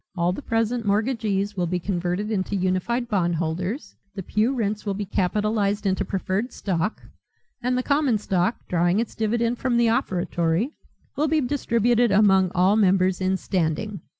All 0.17 0.33
the 0.33 0.41
present 0.41 0.83
mortgagees 0.83 1.55
will 1.55 1.67
be 1.67 1.79
converted 1.79 2.31
into 2.31 2.55
unified 2.55 3.07
bondholders, 3.07 3.95
the 4.15 4.23
pew 4.23 4.51
rents 4.51 4.83
will 4.83 4.95
be 4.95 5.05
capitalized 5.05 5.85
into 5.85 6.03
preferred 6.03 6.51
stock 6.53 7.03
and 7.61 7.77
the 7.77 7.83
common 7.83 8.17
stock, 8.17 8.57
drawing 8.67 8.99
its 8.99 9.13
dividend 9.13 9.59
from 9.59 9.77
the 9.77 9.91
offertory, 9.91 10.73
will 11.15 11.27
be 11.27 11.39
distributed 11.39 12.11
among 12.11 12.49
all 12.55 12.75
members 12.75 13.21
in 13.21 13.37
standing. 13.37 14.01